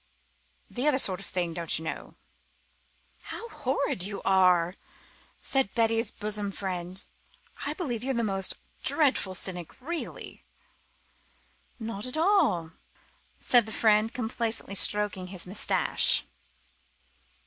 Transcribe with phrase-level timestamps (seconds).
[0.67, 2.15] "The other sort of thing, don't you know!"
[3.21, 4.73] "How horrid you are,"
[5.43, 7.05] said Betty's bosom friend.
[7.67, 10.43] "I believe you're a most dreadful cynic, really."
[11.79, 12.71] "Not at all,"
[13.37, 16.23] said the friend, complacently stroking his moustache.